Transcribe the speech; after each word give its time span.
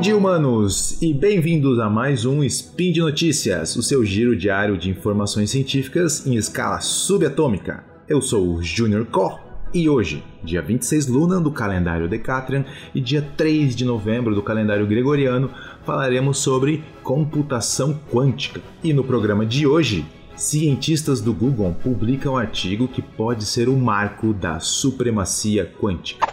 Dia, 0.00 0.16
humanos, 0.16 0.96
e 1.02 1.12
bem-vindos 1.12 1.78
a 1.78 1.90
mais 1.90 2.24
um 2.24 2.42
Spin 2.42 2.90
de 2.90 3.00
Notícias, 3.00 3.76
o 3.76 3.82
seu 3.82 4.02
giro 4.02 4.34
diário 4.34 4.78
de 4.78 4.88
informações 4.88 5.50
científicas 5.50 6.26
em 6.26 6.36
escala 6.36 6.80
subatômica. 6.80 7.84
Eu 8.08 8.22
sou 8.22 8.54
o 8.54 8.62
Junior 8.62 9.04
Cor 9.04 9.38
e 9.74 9.90
hoje, 9.90 10.24
dia 10.42 10.62
26 10.62 11.06
Luna 11.06 11.38
do 11.38 11.50
calendário 11.50 12.08
Decatrian 12.08 12.64
e 12.94 13.00
dia 13.00 13.20
3 13.36 13.76
de 13.76 13.84
novembro 13.84 14.34
do 14.34 14.40
calendário 14.40 14.86
Gregoriano, 14.86 15.50
falaremos 15.84 16.38
sobre 16.38 16.82
computação 17.02 18.00
quântica. 18.10 18.62
E 18.82 18.94
no 18.94 19.04
programa 19.04 19.44
de 19.44 19.66
hoje, 19.66 20.06
cientistas 20.34 21.20
do 21.20 21.34
Google 21.34 21.76
publicam 21.82 22.32
um 22.32 22.38
artigo 22.38 22.88
que 22.88 23.02
pode 23.02 23.44
ser 23.44 23.68
o 23.68 23.76
marco 23.76 24.32
da 24.32 24.60
supremacia 24.60 25.70
quântica. 25.78 26.26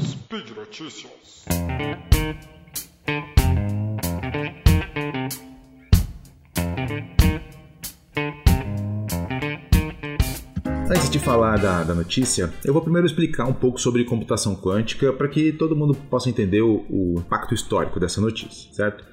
Speed 0.00 0.50
Notícias. 0.56 1.18
Antes 10.90 11.10
de 11.10 11.18
falar 11.18 11.58
da, 11.58 11.84
da, 11.84 11.94
notícia, 11.94 12.50
eu 12.64 12.72
vou 12.72 12.80
primeiro 12.80 13.06
explicar 13.06 13.44
um 13.44 13.52
pouco 13.52 13.78
sobre 13.78 14.04
computação 14.04 14.56
quântica 14.56 15.12
para 15.12 15.28
que 15.28 15.52
todo 15.52 15.76
mundo 15.76 15.94
possa 15.94 16.30
entender 16.30 16.62
o, 16.62 16.86
o, 16.88 17.16
impacto 17.18 17.52
histórico 17.52 18.00
dessa 18.00 18.22
notícia, 18.22 18.72
certo? 18.72 19.04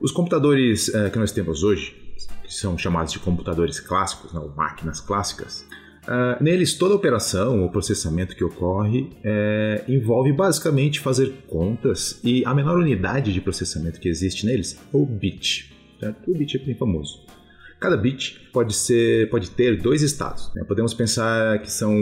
Os 0.00 0.10
computadores 0.10 0.92
é, 0.94 1.10
que 1.10 1.18
nós 1.18 1.30
temos 1.30 1.62
hoje, 1.62 1.94
que 2.42 2.54
são 2.54 2.78
chamados 2.78 3.12
de 3.12 3.18
computadores 3.18 3.80
clássicos, 3.80 4.32
né, 4.32 4.40
máquinas 4.56 5.00
clássicas, 5.00 5.66
Uh, 6.04 6.36
neles, 6.44 6.74
toda 6.74 6.94
operação 6.94 7.62
ou 7.62 7.70
processamento 7.70 8.36
que 8.36 8.44
ocorre 8.44 9.08
é, 9.24 9.86
envolve 9.88 10.34
basicamente 10.34 11.00
fazer 11.00 11.32
contas 11.48 12.20
e 12.22 12.44
a 12.44 12.52
menor 12.52 12.76
unidade 12.76 13.32
de 13.32 13.40
processamento 13.40 13.98
que 13.98 14.06
existe 14.06 14.44
neles 14.44 14.78
é 14.92 14.96
o 14.98 15.06
bit. 15.06 15.74
Certo? 15.98 16.30
O 16.30 16.36
bit 16.36 16.58
é 16.58 16.60
bem 16.60 16.74
famoso. 16.74 17.23
Cada 17.84 17.98
bit 17.98 18.48
pode 18.50 18.74
ser, 18.74 19.28
pode 19.28 19.50
ter 19.50 19.76
dois 19.76 20.00
estados. 20.00 20.50
Né? 20.54 20.64
Podemos 20.66 20.94
pensar 20.94 21.58
que 21.58 21.70
são 21.70 21.92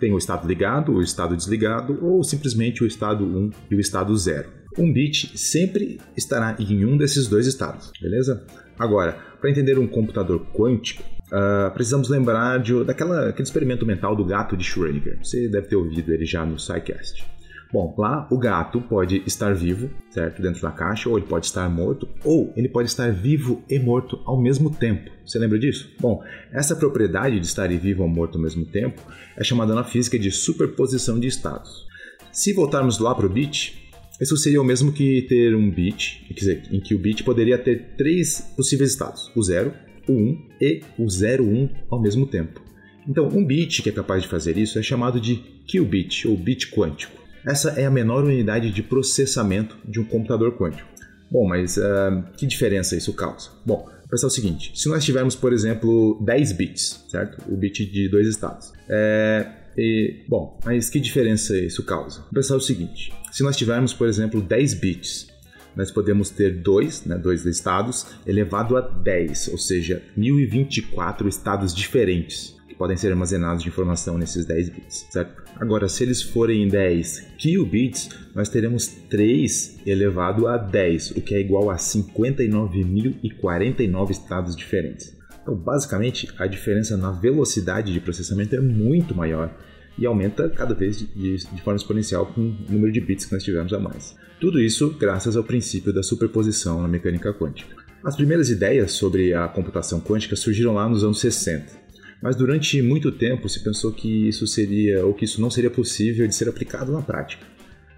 tem 0.00 0.12
o 0.12 0.18
estado 0.18 0.44
ligado, 0.44 0.90
o 0.90 1.00
estado 1.00 1.36
desligado, 1.36 2.04
ou 2.04 2.24
simplesmente 2.24 2.82
o 2.82 2.86
estado 2.86 3.24
1 3.24 3.50
e 3.70 3.76
o 3.76 3.80
estado 3.80 4.16
0. 4.16 4.48
Um 4.76 4.92
bit 4.92 5.38
sempre 5.38 6.00
estará 6.16 6.56
em 6.58 6.84
um 6.84 6.96
desses 6.96 7.28
dois 7.28 7.46
estados, 7.46 7.92
beleza? 8.02 8.44
Agora, 8.76 9.16
para 9.40 9.48
entender 9.48 9.78
um 9.78 9.86
computador 9.86 10.44
quântico, 10.52 11.04
uh, 11.26 11.72
precisamos 11.74 12.08
lembrar 12.08 12.58
de, 12.58 12.82
daquela, 12.82 13.32
experimento 13.38 13.86
mental 13.86 14.16
do 14.16 14.24
gato 14.24 14.56
de 14.56 14.64
Schrödinger. 14.64 15.16
Você 15.22 15.46
deve 15.46 15.68
ter 15.68 15.76
ouvido 15.76 16.12
ele 16.12 16.26
já 16.26 16.44
no 16.44 16.58
SciCast. 16.58 17.24
Bom, 17.72 17.94
lá 17.96 18.26
o 18.30 18.36
gato 18.36 18.80
pode 18.80 19.22
estar 19.26 19.54
vivo, 19.54 19.88
certo? 20.10 20.42
Dentro 20.42 20.60
da 20.60 20.72
caixa, 20.72 21.08
ou 21.08 21.16
ele 21.16 21.26
pode 21.26 21.46
estar 21.46 21.68
morto, 21.68 22.08
ou 22.24 22.52
ele 22.56 22.68
pode 22.68 22.88
estar 22.88 23.12
vivo 23.12 23.62
e 23.68 23.78
morto 23.78 24.20
ao 24.24 24.40
mesmo 24.40 24.70
tempo. 24.70 25.10
Você 25.24 25.38
lembra 25.38 25.58
disso? 25.58 25.88
Bom, 26.00 26.20
essa 26.52 26.74
propriedade 26.74 27.38
de 27.38 27.46
estar 27.46 27.68
vivo 27.68 28.02
ou 28.02 28.08
morto 28.08 28.38
ao 28.38 28.42
mesmo 28.42 28.66
tempo 28.66 29.00
é 29.36 29.44
chamada 29.44 29.72
na 29.72 29.84
física 29.84 30.18
de 30.18 30.32
superposição 30.32 31.20
de 31.20 31.28
estados. 31.28 31.86
Se 32.32 32.52
voltarmos 32.52 32.98
lá 32.98 33.14
para 33.14 33.26
o 33.26 33.30
bit, 33.30 33.80
isso 34.20 34.36
seria 34.36 34.60
o 34.60 34.64
mesmo 34.64 34.92
que 34.92 35.22
ter 35.22 35.54
um 35.54 35.70
bit, 35.70 36.24
quer 36.26 36.34
dizer, 36.34 36.62
em 36.72 36.80
que 36.80 36.94
o 36.94 36.98
bit 36.98 37.22
poderia 37.22 37.56
ter 37.56 37.94
três 37.96 38.40
possíveis 38.56 38.90
estados: 38.90 39.30
o 39.34 39.42
0, 39.42 39.72
o 40.08 40.12
1 40.12 40.16
um 40.16 40.48
e 40.60 40.82
o 40.98 41.04
01 41.04 41.68
ao 41.88 42.02
mesmo 42.02 42.26
tempo. 42.26 42.60
Então, 43.08 43.28
um 43.28 43.44
bit 43.44 43.80
que 43.80 43.88
é 43.88 43.92
capaz 43.92 44.22
de 44.22 44.28
fazer 44.28 44.58
isso 44.58 44.78
é 44.78 44.82
chamado 44.82 45.20
de 45.20 45.36
qubit 45.66 46.26
ou 46.28 46.36
bit 46.36 46.70
quântico. 46.70 47.19
Essa 47.44 47.70
é 47.70 47.86
a 47.86 47.90
menor 47.90 48.24
unidade 48.24 48.70
de 48.70 48.82
processamento 48.82 49.76
de 49.84 50.00
um 50.00 50.04
computador 50.04 50.56
quântico. 50.56 50.88
Bom, 51.30 51.46
mas 51.46 51.76
uh, 51.76 52.22
que 52.36 52.46
diferença 52.46 52.96
isso 52.96 53.12
causa? 53.12 53.50
Bom, 53.64 53.88
pensar 54.10 54.26
o 54.26 54.30
seguinte: 54.30 54.72
se 54.74 54.88
nós 54.88 55.04
tivermos, 55.04 55.34
por 55.36 55.52
exemplo, 55.52 56.20
10 56.24 56.52
bits, 56.52 57.04
certo? 57.08 57.42
O 57.48 57.56
bit 57.56 57.86
de 57.86 58.08
dois 58.08 58.26
estados. 58.26 58.72
É, 58.88 59.46
e, 59.78 60.24
bom, 60.28 60.58
mas 60.64 60.90
que 60.90 60.98
diferença 60.98 61.56
isso 61.56 61.84
causa? 61.84 62.22
Pensar 62.32 62.56
o 62.56 62.60
seguinte: 62.60 63.12
se 63.30 63.42
nós 63.42 63.56
tivermos, 63.56 63.94
por 63.94 64.08
exemplo, 64.08 64.42
10 64.42 64.74
bits, 64.74 65.28
nós 65.76 65.90
podemos 65.90 66.30
ter 66.30 66.60
dois, 66.60 67.04
né, 67.04 67.16
dois 67.16 67.46
estados 67.46 68.06
elevado 68.26 68.76
a 68.76 68.80
10, 68.80 69.48
ou 69.48 69.58
seja, 69.58 70.02
1024 70.16 71.28
estados 71.28 71.72
diferentes 71.72 72.59
podem 72.80 72.96
ser 72.96 73.10
armazenados 73.10 73.62
de 73.62 73.68
informação 73.68 74.16
nesses 74.16 74.46
10 74.46 74.70
bits, 74.70 75.06
certo? 75.10 75.42
Agora, 75.56 75.86
se 75.86 76.02
eles 76.02 76.22
forem 76.22 76.66
10 76.66 77.26
qubits, 77.36 78.08
nós 78.34 78.48
teremos 78.48 78.86
3 78.86 79.80
elevado 79.84 80.48
a 80.48 80.56
10, 80.56 81.10
o 81.10 81.20
que 81.20 81.34
é 81.34 81.40
igual 81.40 81.68
a 81.68 81.76
59.049 81.76 84.10
estados 84.10 84.56
diferentes. 84.56 85.14
Então, 85.42 85.54
basicamente, 85.54 86.32
a 86.38 86.46
diferença 86.46 86.96
na 86.96 87.10
velocidade 87.10 87.92
de 87.92 88.00
processamento 88.00 88.56
é 88.56 88.60
muito 88.60 89.14
maior 89.14 89.54
e 89.98 90.06
aumenta 90.06 90.48
cada 90.48 90.72
vez 90.72 91.00
de, 91.00 91.36
de, 91.36 91.62
forma 91.62 91.76
exponencial 91.76 92.32
com 92.32 92.40
o 92.40 92.56
número 92.66 92.90
de 92.90 93.02
bits 93.02 93.26
que 93.26 93.34
nós 93.34 93.44
tivermos 93.44 93.74
a 93.74 93.78
mais. 93.78 94.16
Tudo 94.40 94.58
isso 94.58 94.96
graças 94.98 95.36
ao 95.36 95.44
princípio 95.44 95.92
da 95.92 96.02
superposição 96.02 96.80
na 96.80 96.88
mecânica 96.88 97.34
quântica. 97.34 97.76
As 98.02 98.16
primeiras 98.16 98.48
ideias 98.48 98.92
sobre 98.92 99.34
a 99.34 99.46
computação 99.48 100.00
quântica 100.00 100.34
surgiram 100.34 100.72
lá 100.72 100.88
nos 100.88 101.04
anos 101.04 101.20
60 101.20 101.89
mas 102.22 102.36
durante 102.36 102.80
muito 102.82 103.10
tempo 103.10 103.48
se 103.48 103.62
pensou 103.62 103.92
que 103.92 104.28
isso 104.28 104.46
seria 104.46 105.04
ou 105.04 105.14
que 105.14 105.24
isso 105.24 105.40
não 105.40 105.50
seria 105.50 105.70
possível 105.70 106.26
de 106.26 106.34
ser 106.34 106.48
aplicado 106.48 106.92
na 106.92 107.00
prática. 107.00 107.46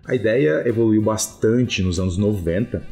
A 0.05 0.15
ideia 0.15 0.67
evoluiu 0.67 1.03
bastante 1.03 1.83
nos 1.83 2.01
anos 2.01 2.17
90, 2.17 2.83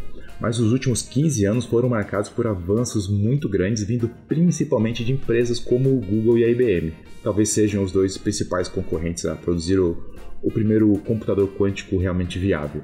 mas 0.40 0.58
os 0.58 0.72
últimos 0.72 1.02
15 1.02 1.44
anos 1.44 1.64
foram 1.66 1.88
marcados 1.88 2.30
por 2.30 2.46
avanços 2.46 3.08
muito 3.08 3.48
grandes 3.48 3.82
vindo 3.84 4.10
principalmente 4.26 5.04
de 5.04 5.12
empresas 5.12 5.58
como 5.58 5.90
o 5.90 6.00
Google 6.00 6.38
e 6.38 6.44
a 6.44 6.48
IBM. 6.48 6.92
Talvez 7.22 7.50
sejam 7.50 7.82
os 7.82 7.92
dois 7.92 8.16
principais 8.16 8.68
concorrentes 8.68 9.26
a 9.26 9.36
produzir 9.36 9.78
o, 9.78 10.02
o 10.42 10.50
primeiro 10.50 10.90
computador 11.00 11.48
quântico 11.56 11.98
realmente 11.98 12.38
viável. 12.38 12.82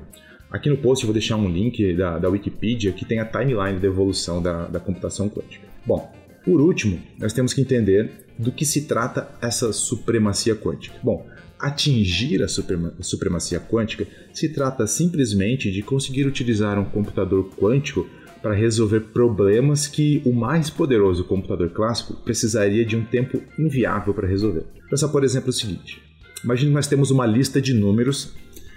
Aqui 0.51 0.69
no 0.69 0.77
post 0.77 1.05
eu 1.05 1.09
vou 1.09 1.15
deixar 1.15 1.37
um 1.37 1.49
link 1.49 1.95
da, 1.95 2.19
da 2.19 2.28
Wikipedia 2.28 2.93
que 2.93 3.05
tem 3.05 3.19
a 3.19 3.25
timeline 3.25 3.81
da 3.81 3.87
evolução 3.87 4.43
da, 4.43 4.67
da 4.67 4.78
computação 4.78 5.28
quântica. 5.28 5.67
Bom, 5.84 6.13
por 6.45 6.61
último, 6.61 7.01
nós 7.19 7.33
temos 7.33 7.53
que 7.55 7.61
entender 7.61 8.25
do 8.38 8.52
que 8.52 8.64
se 8.64 8.82
trata 8.82 9.28
essa 9.41 9.72
supremacia 9.72 10.54
quântica. 10.54 10.97
Bom, 11.02 11.26
atingir 11.58 12.42
a 12.42 12.48
supremacia 12.48 13.58
quântica 13.60 14.06
se 14.32 14.48
trata 14.48 14.86
simplesmente 14.86 15.70
de 15.70 15.82
conseguir 15.82 16.26
utilizar 16.26 16.78
um 16.78 16.84
computador 16.84 17.50
quântico 17.56 18.06
para 18.42 18.54
resolver 18.54 19.00
problemas 19.12 19.86
que 19.86 20.22
o 20.24 20.32
mais 20.32 20.70
poderoso 20.70 21.24
computador 21.24 21.70
clássico 21.70 22.14
precisaria 22.22 22.84
de 22.84 22.97
um 22.97 23.04
tempo 23.04 23.42
inviável 23.58 24.12
para 24.12 24.28
resolver. 24.28 24.64
Pensa, 24.88 25.08
por 25.08 25.24
exemplo, 25.24 25.50
o 25.50 25.53
seguinte: 25.53 26.00
imagine 26.44 26.70
que 26.70 26.74
nós 26.74 26.86
temos 26.86 27.10
uma 27.10 27.26
lista 27.26 27.60
de 27.60 27.72
números 27.72 28.34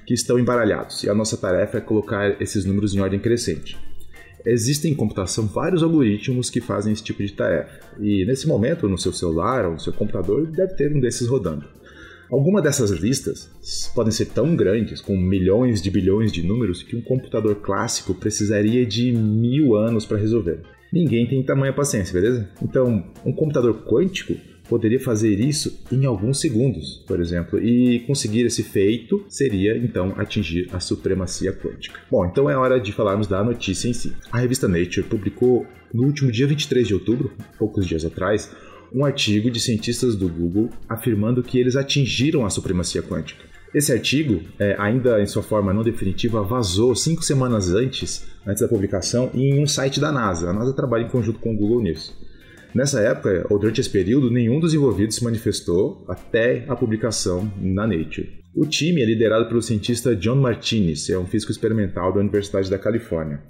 que 0.08 0.14
estão 0.14 0.40
embaralhados 0.40 1.04
e 1.04 1.10
a 1.10 1.14
nossa 1.14 1.38
tarefa 1.38 1.78
é 1.78 1.82
colocar 1.82 2.42
esses 2.42 2.66
números 2.66 2.96
em 2.96 3.00
ordem 3.00 3.20
crescente. 3.20 3.78
Existem 4.46 4.92
em 4.92 4.96
computação 4.96 5.48
vários 5.48 5.84
algoritmos 5.84 6.50
que 6.50 6.62
fazem 6.62 6.94
esse 6.94 7.04
tipo 7.04 7.24
de 7.24 7.34
tarefa, 7.34 7.80
e 8.00 8.26
nesse 8.26 8.48
momento 8.48 8.88
no 8.88 8.98
seu 8.98 9.12
celular 9.12 9.66
ou 9.66 9.74
no 9.74 9.80
seu 9.80 9.94
computador 9.94 10.48
deve 10.48 10.74
ter 10.76 10.96
um 10.96 11.00
desses 11.00 11.28
rodando. 11.28 11.66
Alguma 12.32 12.62
dessas 12.62 12.92
listas 12.92 13.50
podem 13.96 14.12
ser 14.12 14.28
tão 14.28 14.56
grandes, 14.56 15.02
com 15.02 15.18
milhões 15.18 15.82
de 15.82 15.90
bilhões 15.90 16.32
de 16.32 16.44
números, 16.44 16.84
que 16.84 16.96
um 16.96 17.02
computador 17.02 17.56
clássico 17.56 18.14
precisaria 18.14 18.86
de 18.86 19.12
mil 19.12 19.76
anos 19.76 20.06
para 20.06 20.18
resolver. 20.18 20.62
Ninguém 20.94 21.28
tem 21.28 21.44
tamanha 21.44 21.74
paciência, 21.74 22.14
beleza? 22.14 22.48
Então, 22.62 23.04
um 23.26 23.34
computador 23.34 23.84
quântico 23.84 24.36
poderia 24.70 25.00
fazer 25.00 25.40
isso 25.40 25.82
em 25.92 26.06
alguns 26.06 26.40
segundos, 26.40 27.04
por 27.08 27.20
exemplo, 27.20 27.60
e 27.60 28.02
conseguir 28.02 28.46
esse 28.46 28.62
feito 28.62 29.26
seria 29.28 29.76
então 29.76 30.14
atingir 30.16 30.70
a 30.72 30.80
supremacia 30.80 31.52
quântica. 31.52 32.00
Bom, 32.10 32.26
então 32.26 32.50
é 32.50 32.56
hora 32.56 32.80
de 32.80 32.94
falarmos 32.94 33.28
da 33.28 33.44
notícia 33.44 33.90
em 33.90 33.94
si. 33.94 34.16
A 34.32 34.38
revista 34.38 34.68
Nature 34.68 35.04
publicou 35.04 35.66
no 35.92 36.04
último 36.04 36.32
dia 36.32 36.46
23 36.46 36.88
de 36.88 36.94
outubro, 36.94 37.34
poucos 37.58 37.88
dias 37.88 38.06
atrás, 38.06 38.52
um 38.94 39.04
artigo 39.04 39.50
de 39.50 39.60
cientistas 39.60 40.16
do 40.16 40.30
Google 40.30 40.70
afirmando 40.88 41.44
que 41.44 41.60
eles 41.60 41.76
atingiram 41.76 42.46
a 42.46 42.50
supremacia 42.50 43.02
quântica. 43.02 43.50
Esse 43.74 43.92
artigo, 43.92 44.42
é, 44.58 44.76
ainda 44.80 45.22
em 45.22 45.28
sua 45.28 45.44
forma 45.44 45.72
não 45.72 45.84
definitiva, 45.84 46.42
vazou 46.44 46.96
cinco 46.96 47.24
semanas 47.24 47.70
antes, 47.70 48.26
antes 48.46 48.62
da 48.62 48.68
publicação, 48.68 49.30
em 49.34 49.62
um 49.62 49.68
site 49.68 50.00
da 50.00 50.12
NASA. 50.12 50.50
A 50.50 50.54
NASA 50.54 50.74
trabalha 50.74 51.04
em 51.04 51.10
conjunto 51.10 51.40
com 51.40 51.54
o 51.54 51.58
Google 51.58 51.82
nisso. 51.82 52.18
Nessa 52.74 53.02
época, 53.02 53.48
ou 53.50 53.58
durante 53.58 53.82
esse 53.82 53.90
período, 53.90 54.30
nenhum 54.30 54.60
dos 54.60 54.74
envolvidos 54.74 55.16
se 55.16 55.24
manifestou 55.24 56.06
até 56.08 56.66
a 56.68 56.76
publicação 56.76 57.52
na 57.60 57.88
Nature. 57.88 58.40
O 58.56 58.66
time 58.66 59.02
é 59.02 59.06
liderado 59.06 59.48
pelo 59.48 59.62
cientista 59.62 60.16
John 60.16 60.36
Martinez, 60.36 61.10
é 61.10 61.18
um 61.18 61.26
físico 61.26 61.52
experimental 61.52 62.14
da 62.14 62.20
Universidade 62.20 62.70
da 62.70 62.78
Califórnia. 62.78 63.42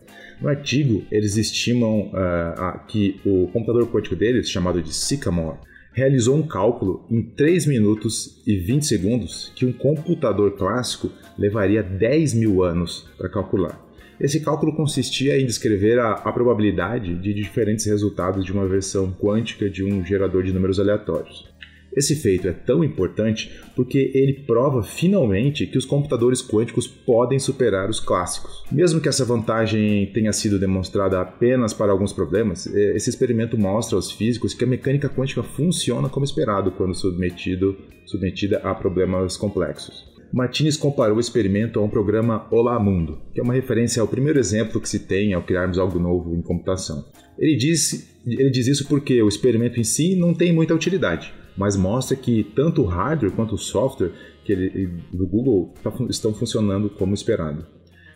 No 0.42 0.48
artigo, 0.48 1.04
eles 1.12 1.36
estimam 1.36 2.12
uh, 2.12 2.88
que 2.88 3.20
o 3.26 3.48
computador 3.48 3.90
quântico 3.92 4.16
deles, 4.16 4.50
chamado 4.50 4.82
de 4.82 4.94
Sycamore, 4.94 5.58
realizou 5.92 6.38
um 6.38 6.48
cálculo 6.48 7.06
em 7.10 7.22
3 7.22 7.66
minutos 7.66 8.42
e 8.48 8.56
20 8.56 8.86
segundos 8.86 9.52
que 9.56 9.66
um 9.66 9.74
computador 9.74 10.52
clássico 10.56 11.12
levaria 11.38 11.84
10 11.84 12.36
mil 12.36 12.64
anos 12.64 13.06
para 13.18 13.30
calcular. 13.30 13.89
Esse 14.20 14.42
cálculo 14.42 14.76
consistia 14.76 15.40
em 15.40 15.46
descrever 15.46 15.98
a, 15.98 16.12
a, 16.12 16.34
probabilidade 16.34 17.16
de 17.16 17.34
diferentes 17.34 17.86
resultados 17.86 18.44
de 18.44 18.52
uma 18.52 18.68
versão 18.68 19.12
quântica 19.14 19.70
de 19.70 19.82
um 19.82 20.04
gerador 20.04 20.44
de 20.44 20.52
números 20.52 20.78
aleatórios. 20.78 21.48
Esse 21.96 22.16
feito 22.16 22.48
é 22.48 22.52
tão 22.52 22.84
importante 22.84 23.52
porque 23.76 24.12
ele 24.14 24.44
prova 24.46 24.84
finalmente 24.84 25.66
que 25.66 25.78
os 25.78 25.86
computadores 25.86 26.46
quânticos 26.46 26.86
podem 26.86 27.40
superar 27.40 27.90
os 27.90 28.00
clássicos. 28.00 28.64
Mesmo 28.72 29.02
que 29.02 29.10
essa 29.10 29.26
vantagem 29.26 30.12
tenha 30.14 30.32
sido 30.34 30.60
demonstrada 30.60 31.20
apenas 31.20 31.74
para 31.74 31.92
alguns 31.92 32.14
problemas, 32.14 32.68
é, 32.68 32.96
esse 32.96 33.10
experimento 33.10 33.58
mostra 33.58 33.96
aos 33.96 34.12
físicos 34.12 34.54
que 34.54 34.66
a 34.66 34.68
mecânica 34.68 35.10
quântica 35.10 35.42
funciona 35.42 36.10
como 36.10 36.26
esperado 36.26 36.72
quando 36.72 36.94
submetido, 36.94 37.76
submetida 38.06 38.60
a 38.64 38.76
problemas 38.76 39.36
complexos. 39.36 40.19
Martinez 40.32 40.78
comparou 40.78 41.18
o 41.18 41.20
experimento 41.20 41.80
a 41.80 41.84
um 41.84 41.90
programa 41.90 42.48
Olá 42.52 42.80
Mundo, 42.80 43.20
que 43.34 43.40
é 43.40 43.44
uma 43.44 43.54
referência 43.54 44.02
ao 44.02 44.08
primeiro 44.08 44.40
exemplo 44.40 44.80
que 44.80 44.88
se 44.88 45.00
tem 45.00 45.34
ao 45.34 45.42
criarmos 45.42 45.80
algo 45.80 46.00
novo 46.00 46.36
em 46.36 46.42
computação. 46.42 47.06
Ele 47.38 47.56
diz, 47.56 48.16
ele 48.26 48.50
diz 48.50 48.68
isso 48.68 48.88
porque 48.88 49.22
o 49.24 49.28
experimento 49.28 49.80
em 49.80 49.84
si 49.84 50.16
não 50.16 50.34
tem 50.34 50.54
muita 50.54 50.76
utilidade, 50.76 51.34
mas 51.58 51.76
mostra 51.76 52.16
que 52.16 52.44
tanto 52.56 52.84
o 52.84 52.86
hardware 52.86 53.32
quanto 53.32 53.56
o 53.56 53.58
software 53.58 54.12
que 54.46 54.54
ele, 54.54 54.88
do 55.12 55.26
Google 55.26 55.74
tá, 55.82 55.92
estão 56.10 56.34
funcionando 56.34 56.90
como 56.90 57.14
esperado. 57.14 57.66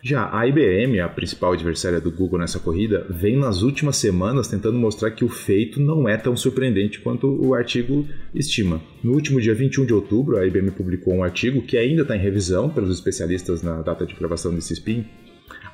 Já 0.06 0.28
a 0.30 0.46
IBM, 0.46 1.00
a 1.00 1.08
principal 1.08 1.54
adversária 1.54 1.98
do 1.98 2.10
Google 2.10 2.38
nessa 2.38 2.60
corrida, 2.60 3.06
vem 3.08 3.38
nas 3.38 3.62
últimas 3.62 3.96
semanas 3.96 4.46
tentando 4.46 4.76
mostrar 4.76 5.10
que 5.12 5.24
o 5.24 5.30
feito 5.30 5.80
não 5.80 6.06
é 6.06 6.18
tão 6.18 6.36
surpreendente 6.36 7.00
quanto 7.00 7.26
o 7.26 7.54
artigo 7.54 8.06
estima. 8.34 8.82
No 9.02 9.14
último 9.14 9.40
dia 9.40 9.54
21 9.54 9.86
de 9.86 9.94
outubro, 9.94 10.36
a 10.36 10.46
IBM 10.46 10.72
publicou 10.72 11.14
um 11.14 11.24
artigo 11.24 11.62
que 11.62 11.78
ainda 11.78 12.02
está 12.02 12.14
em 12.14 12.20
revisão 12.20 12.68
pelos 12.68 12.94
especialistas 12.94 13.62
na 13.62 13.80
data 13.80 14.04
de 14.04 14.14
gravação 14.14 14.54
desse 14.54 14.74
spin, 14.74 15.06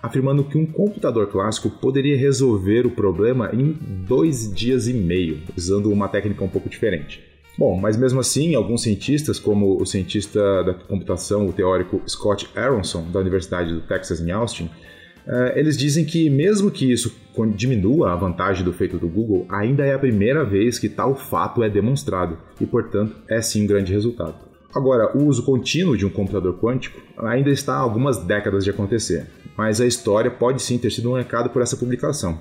afirmando 0.01 0.45
que 0.45 0.57
um 0.57 0.65
computador 0.65 1.27
clássico 1.27 1.69
poderia 1.69 2.17
resolver 2.17 2.87
o 2.87 2.91
problema 2.93 3.51
em 3.53 3.77
dois 4.07 4.49
dias 4.55 4.87
e 4.87 4.93
meio, 4.93 5.41
usando 5.57 5.91
uma 5.91 6.07
técnica 6.07 6.45
um 6.45 6.49
pouco 6.49 6.69
diferente. 6.69 7.30
Bom, 7.59 7.79
mas 7.79 7.97
mesmo 7.97 8.21
assim, 8.21 8.55
alguns 8.55 8.83
cientistas, 8.83 9.39
como 9.39 9.81
o 9.81 9.85
cientista 9.85 10.65
da 10.65 10.75
computação, 10.75 11.47
o 11.47 11.53
teórico 11.53 12.01
Scott 12.09 12.49
Aronson, 12.57 13.11
da 13.11 13.21
Universidade 13.21 13.75
do 13.75 13.83
Texas 13.83 14.21
em 14.21 14.31
Austin, 14.31 14.71
eh, 15.27 15.55
eles 15.57 15.77
dizem 15.77 16.05
que, 16.05 16.31
mesmo 16.31 16.71
que 16.71 16.91
isso 16.91 17.15
diminua 17.55 18.13
a 18.13 18.17
vantagem 18.17 18.65
do 18.65 18.73
feito 18.73 18.99
do 18.99 19.09
Google, 19.09 19.47
ainda 19.49 19.85
é 19.85 19.95
a 19.95 19.99
primeira 19.99 20.45
vez 20.45 20.79
que 20.79 20.89
tal 20.89 21.15
fato 21.15 21.63
é 21.63 21.69
demonstrado 21.69 22.39
e, 22.61 22.67
portanto, 22.67 23.17
é 23.29 23.41
sim 23.41 23.65
um 23.65 23.67
grande 23.67 23.93
resultado. 23.93 24.35
Agora, 24.75 25.17
o 25.17 25.25
uso 25.25 25.45
contínuo 25.45 25.97
de 25.97 26.07
um 26.07 26.11
computador 26.11 26.59
quântico 26.59 27.01
ainda 27.19 27.51
está 27.51 27.75
há 27.75 27.79
algumas 27.79 28.19
décadas 28.19 28.65
de 28.65 28.71
acontecer, 28.71 29.27
mas 29.57 29.81
a 29.81 29.87
história 29.87 30.31
pode 30.31 30.63
sim 30.63 30.79
ter 30.79 30.91
sido 30.91 31.13
recado 31.13 31.51
por 31.51 31.61
essa 31.61 31.77
publicação. 31.77 32.41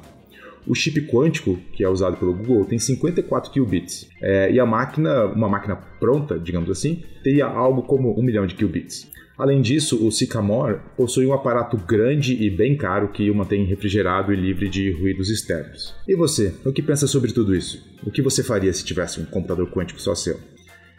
O 0.68 0.76
chip 0.76 1.02
quântico, 1.08 1.58
que 1.74 1.84
é 1.84 1.90
usado 1.90 2.18
pelo 2.18 2.34
Google, 2.34 2.66
tem 2.66 2.78
54 2.78 3.52
qubits. 3.52 4.08
É, 4.22 4.52
e 4.52 4.60
a 4.60 4.66
máquina, 4.66 5.26
uma 5.26 5.50
máquina 5.50 5.76
pronta, 5.76 6.40
digamos 6.40 6.70
assim, 6.70 7.04
teria 7.24 7.46
algo 7.46 7.84
como 7.84 8.18
um 8.18 8.24
milhão 8.24 8.46
de 8.46 8.56
qubits. 8.56 9.10
Além 9.40 9.62
disso, 9.62 10.06
o 10.06 10.12
Sycamore 10.12 10.82
possui 10.98 11.26
um 11.26 11.32
aparato 11.32 11.78
grande 11.78 12.34
e 12.44 12.50
bem 12.50 12.76
caro 12.76 13.08
que 13.08 13.32
o 13.32 13.36
mantém 13.36 13.64
refrigerado 13.64 14.34
e 14.34 14.36
livre 14.36 14.68
de 14.68 14.92
ruídos 14.92 15.30
externos. 15.30 15.96
E 16.06 16.14
você, 16.14 16.54
o 16.66 16.74
que 16.74 16.82
pensa 16.82 17.08
sobre 17.08 17.32
tudo 17.32 17.56
isso? 17.56 17.82
O 18.06 18.12
que 18.12 18.22
você 18.22 18.44
faria 18.44 18.74
se 18.74 18.84
tivesse 18.84 19.18
um 19.22 19.26
computador 19.26 19.72
quântico 19.72 20.02
só 20.02 20.14
seu? 20.14 20.38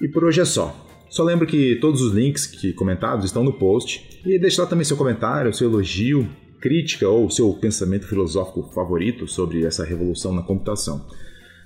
E 0.01 0.09
por 0.09 0.25
hoje 0.25 0.41
é 0.41 0.47
só. 0.47 0.75
Só 1.11 1.23
lembro 1.23 1.47
que 1.47 1.77
todos 1.83 2.01
os 2.01 2.15
links 2.15 2.47
que 2.47 2.73
comentados 2.73 3.27
estão 3.27 3.45
no 3.45 3.53
post 3.53 4.23
e 4.25 4.39
deixe 4.39 4.59
lá 4.59 4.67
também 4.67 4.85
seu 4.85 4.97
comentário, 4.97 5.53
seu 5.53 5.69
elogio 5.69 6.27
crítica 6.61 7.09
ou 7.09 7.31
seu 7.31 7.53
pensamento 7.55 8.07
filosófico 8.07 8.71
favorito 8.75 9.27
sobre 9.27 9.65
essa 9.65 9.85
revolução 9.85 10.35
na 10.35 10.43
computação. 10.43 11.07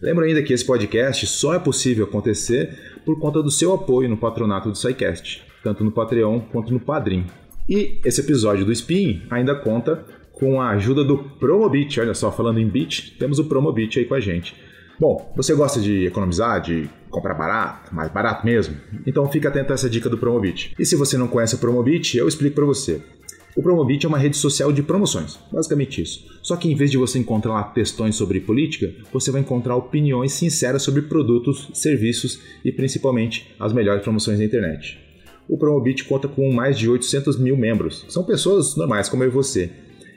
Lembro 0.00 0.24
ainda 0.24 0.42
que 0.42 0.52
esse 0.52 0.64
podcast 0.64 1.26
só 1.26 1.54
é 1.54 1.58
possível 1.58 2.04
acontecer 2.04 3.00
por 3.04 3.18
conta 3.18 3.42
do 3.42 3.50
seu 3.50 3.72
apoio 3.72 4.08
no 4.08 4.16
patronato 4.16 4.70
do 4.70 4.76
SciCast, 4.76 5.42
tanto 5.62 5.82
no 5.82 5.90
Patreon 5.90 6.40
quanto 6.40 6.72
no 6.72 6.80
Padrim. 6.80 7.26
E 7.68 8.00
esse 8.04 8.20
episódio 8.20 8.64
do 8.64 8.72
Spin 8.72 9.22
ainda 9.30 9.54
conta 9.54 10.04
com 10.32 10.60
a 10.60 10.70
ajuda 10.70 11.02
do 11.02 11.16
Promobit. 11.16 12.00
Olha 12.00 12.14
só, 12.14 12.30
falando 12.30 12.60
em 12.60 12.68
Bit, 12.68 13.16
temos 13.18 13.38
o 13.38 13.44
Promobit 13.44 13.98
aí 13.98 14.04
com 14.04 14.14
a 14.14 14.20
gente. 14.20 14.54
Bom, 14.98 15.32
você 15.34 15.54
gosta 15.54 15.80
de 15.80 16.06
economizar, 16.06 16.60
de 16.60 16.88
comprar 17.10 17.34
barato, 17.34 17.94
mais 17.94 18.10
barato 18.12 18.44
mesmo? 18.44 18.76
Então 19.06 19.28
fica 19.30 19.48
atento 19.48 19.72
a 19.72 19.74
essa 19.74 19.88
dica 19.88 20.08
do 20.08 20.18
Promobit. 20.18 20.74
E 20.78 20.84
se 20.84 20.94
você 20.96 21.16
não 21.16 21.28
conhece 21.28 21.54
o 21.54 21.58
Promobit, 21.58 22.16
eu 22.16 22.28
explico 22.28 22.56
para 22.56 22.64
você. 22.64 23.02
O 23.56 23.62
Promobit 23.62 24.04
é 24.04 24.08
uma 24.08 24.18
rede 24.18 24.36
social 24.36 24.72
de 24.72 24.82
promoções, 24.82 25.38
basicamente 25.52 26.02
isso. 26.02 26.26
Só 26.42 26.56
que 26.56 26.68
em 26.68 26.74
vez 26.74 26.90
de 26.90 26.96
você 26.96 27.20
encontrar 27.20 27.52
lá 27.52 27.62
textões 27.62 28.16
sobre 28.16 28.40
política, 28.40 28.92
você 29.12 29.30
vai 29.30 29.42
encontrar 29.42 29.76
opiniões 29.76 30.32
sinceras 30.32 30.82
sobre 30.82 31.02
produtos, 31.02 31.68
serviços 31.72 32.40
e 32.64 32.72
principalmente 32.72 33.54
as 33.60 33.72
melhores 33.72 34.02
promoções 34.02 34.38
da 34.38 34.44
internet. 34.44 34.98
O 35.48 35.56
Promobit 35.56 36.04
conta 36.04 36.26
com 36.26 36.52
mais 36.52 36.76
de 36.76 36.88
800 36.88 37.38
mil 37.38 37.56
membros. 37.56 38.04
São 38.08 38.24
pessoas 38.24 38.74
normais 38.74 39.08
como 39.08 39.22
eu 39.22 39.28
e 39.28 39.32
você, 39.32 39.70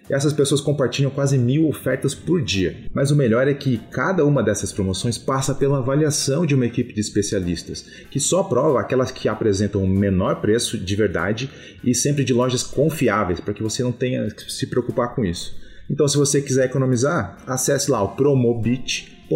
essas 0.10 0.34
pessoas 0.34 0.62
compartilham 0.62 1.12
quase 1.12 1.38
mil 1.38 1.68
ofertas 1.68 2.16
por 2.16 2.42
dia. 2.42 2.86
Mas 2.94 3.12
o 3.12 3.16
melhor 3.16 3.48
é 3.48 3.54
que 3.54 3.78
cada 3.92 4.26
uma 4.26 4.42
dessas 4.42 4.72
promoções 4.72 5.18
passa 5.18 5.54
pela 5.54 5.80
avaliação 5.80 6.46
de 6.46 6.56
uma 6.56 6.66
equipe 6.66 6.94
de 6.94 7.02
especialistas, 7.02 7.86
que 8.10 8.20
só 8.20 8.42
aprova 8.42 8.80
aquelas 8.80 9.12
que 9.12 9.28
apresentam 9.28 9.84
o 9.84 9.88
menor 9.88 10.42
preço 10.42 10.78
de 10.78 10.96
verdade 10.96 11.50
e 11.84 11.94
sempre 11.94 12.24
de 12.24 12.34
lojas 12.34 12.64
confiáveis, 12.64 13.40
para 13.40 13.54
que 13.54 13.64
você 13.64 13.84
não 13.84 13.92
tenha 13.92 14.28
que 14.30 14.52
se 14.52 14.68
preocupar 14.68 15.14
com 15.14 15.26
isso. 15.26 15.56
Então, 15.90 16.08
se 16.08 16.18
você 16.18 16.42
quiser 16.42 16.66
economizar, 16.66 17.38
acesse 17.46 17.90
lá 17.90 18.02
o 18.02 18.16
promobit.com.br 18.16 19.36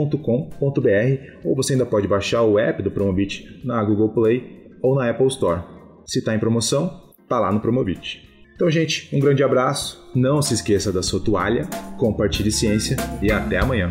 ou 1.44 1.56
você 1.56 1.74
ainda 1.74 1.86
pode 1.86 2.08
baixar 2.08 2.44
o 2.44 2.60
app 2.60 2.84
do 2.84 2.92
Promobit 2.92 3.62
na 3.64 3.82
Google 3.84 4.10
Play 4.10 4.70
ou 4.82 4.96
na 4.96 5.10
Apple 5.10 5.28
Store. 5.28 5.62
Se 6.06 6.20
está 6.20 6.36
em 6.36 6.40
promoção, 6.40 7.14
está 7.24 7.40
lá 7.40 7.52
no 7.52 7.62
Promobit. 7.62 8.31
Então, 8.62 8.70
gente, 8.70 9.10
um 9.12 9.20
grande 9.20 9.44
abraço. 9.44 10.00
Não 10.14 10.40
se 10.40 10.54
esqueça 10.54 10.92
da 10.92 11.02
sua 11.02 11.20
toalha, 11.20 11.68
compartilhe 11.98 12.52
ciência 12.52 12.96
e 13.20 13.32
até 13.32 13.58
amanhã. 13.58 13.90